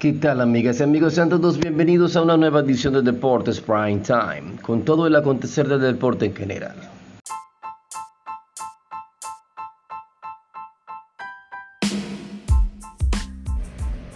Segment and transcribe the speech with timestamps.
[0.00, 1.12] ¿Qué tal amigas y amigos?
[1.12, 5.68] Sean todos bienvenidos a una nueva edición de Deportes Prime Time, con todo el acontecer
[5.68, 6.74] del deporte en general.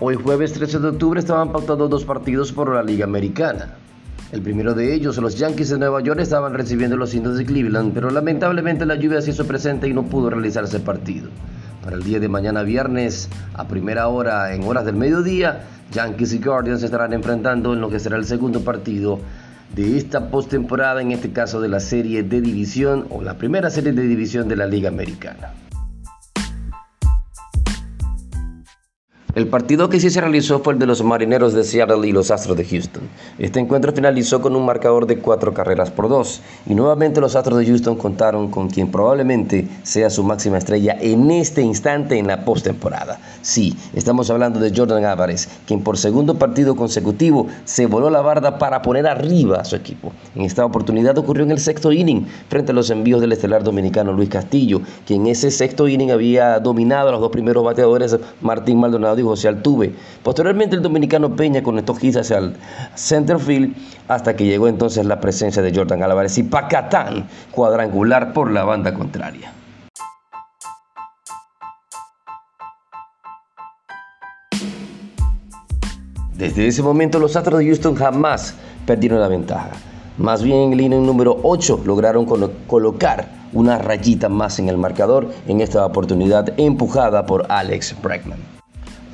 [0.01, 3.75] Hoy jueves 13 de octubre estaban pautados dos partidos por la Liga Americana.
[4.33, 7.93] El primero de ellos, los Yankees de Nueva York estaban recibiendo los indios de Cleveland,
[7.93, 11.29] pero lamentablemente la lluvia se hizo presente y no pudo realizarse el partido.
[11.85, 16.39] Para el día de mañana viernes, a primera hora, en horas del mediodía, Yankees y
[16.39, 19.21] Guardians se estarán enfrentando en lo que será el segundo partido
[19.77, 23.93] de esta postemporada, en este caso de la serie de división o la primera serie
[23.93, 25.53] de división de la Liga Americana.
[29.35, 32.31] El partido que sí se realizó fue el de los Marineros de Seattle y los
[32.31, 33.03] Astros de Houston.
[33.37, 37.59] Este encuentro finalizó con un marcador de cuatro carreras por dos y nuevamente los Astros
[37.59, 42.45] de Houston contaron con quien probablemente sea su máxima estrella en este instante en la
[42.45, 43.19] postemporada.
[43.43, 48.59] Sí, estamos hablando de Jordan Álvarez, quien por segundo partido consecutivo se voló la barda
[48.59, 50.13] para poner arriba a su equipo.
[50.37, 54.13] En esta oportunidad ocurrió en el sexto inning frente a los envíos del estelar dominicano
[54.13, 58.79] Luis Castillo, quien en ese sexto inning había dominado a los dos primeros bateadores Martín
[58.79, 59.93] Maldonado y José Altuve.
[60.23, 62.55] Posteriormente el dominicano Peña conectó quizás hacia el
[62.95, 63.75] center field
[64.09, 68.95] hasta que llegó entonces la presencia de Jordan Álvarez y Pacatán cuadrangular por la banda
[68.95, 69.53] contraria.
[76.37, 78.55] Desde ese momento los Astros de Houston jamás
[78.87, 79.71] perdieron la ventaja.
[80.19, 82.27] Más bien en inning número 8 lograron
[82.67, 88.54] colocar una rayita más en el marcador en esta oportunidad empujada por Alex Bregman.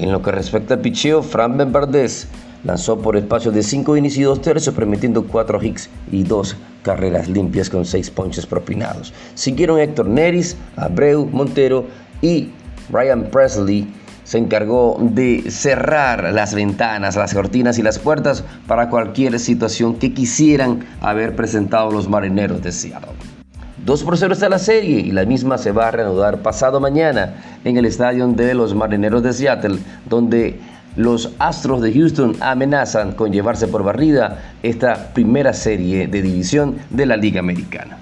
[0.00, 2.26] En lo que respecta al picheo, Fran Valdez
[2.64, 7.28] lanzó por espacio de 5 innings y 2 tercios, permitiendo 4 hits y 2 carreras
[7.28, 9.12] limpias con 6 ponches propinados.
[9.34, 11.84] Siguieron Héctor Neris, Abreu, Montero
[12.22, 12.48] y
[12.90, 13.92] Ryan Presley
[14.24, 20.14] se encargó de cerrar las ventanas, las cortinas y las puertas para cualquier situación que
[20.14, 23.39] quisieran haber presentado los marineros de Seattle.
[23.84, 27.34] 2 por 0 está la serie y la misma se va a reanudar pasado mañana
[27.64, 30.60] en el estadio de los Marineros de Seattle, donde
[30.96, 37.06] los Astros de Houston amenazan con llevarse por barrida esta primera serie de división de
[37.06, 37.96] la Liga Americana.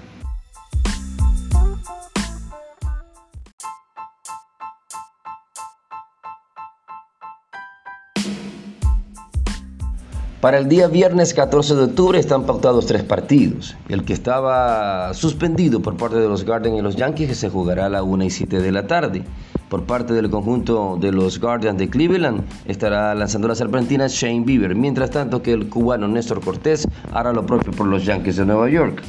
[10.41, 13.75] Para el día viernes 14 de octubre están pautados tres partidos.
[13.89, 17.87] El que estaba suspendido por parte de los Guardians y los Yankees que se jugará
[17.87, 19.23] a la 1 y 7 de la tarde.
[19.67, 24.75] Por parte del conjunto de los Guardians de Cleveland estará lanzando las serpentinas Shane Bieber,
[24.75, 28.69] mientras tanto que el cubano Néstor Cortés hará lo propio por los Yankees de Nueva
[28.69, 29.03] York.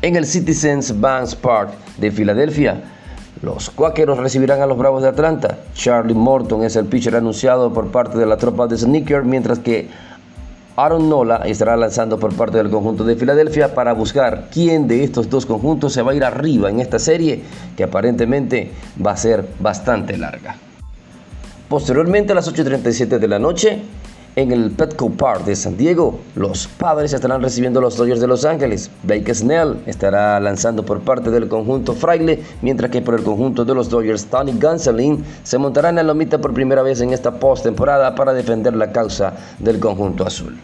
[0.00, 2.84] En el Citizens Bank Park de Filadelfia,
[3.42, 5.58] los Cuáqueros recibirán a los Bravos de Atlanta.
[5.74, 9.88] Charlie Morton es el pitcher anunciado por parte de la tropa de Sneaker, mientras que
[10.74, 15.28] Aaron Nola estará lanzando por parte del conjunto de Filadelfia para buscar quién de estos
[15.28, 17.42] dos conjuntos se va a ir arriba en esta serie
[17.76, 18.70] que aparentemente
[19.04, 20.56] va a ser bastante larga.
[21.68, 23.82] Posteriormente a las 8.37 de la noche,
[24.36, 28.26] en el Petco Park de San Diego, los padres estarán recibiendo a los Dodgers de
[28.26, 28.90] Los Ángeles.
[29.02, 33.74] Blake Snell estará lanzando por parte del conjunto Fraile, mientras que por el conjunto de
[33.74, 38.14] los Dodgers, Tony Gonsolin se montará en la lomita por primera vez en esta postemporada
[38.14, 40.56] para defender la causa del conjunto azul.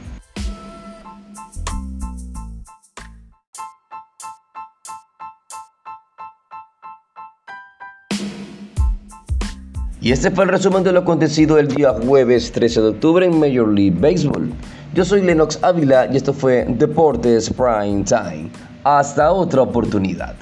[10.08, 13.38] Y este fue el resumen de lo acontecido el día jueves 13 de octubre en
[13.38, 14.50] Major League Baseball.
[14.94, 18.48] Yo soy Lennox Ávila y esto fue Deportes Prime Time.
[18.84, 20.34] Hasta otra oportunidad.